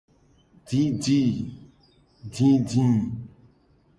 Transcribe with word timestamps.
Didi. 0.67 1.19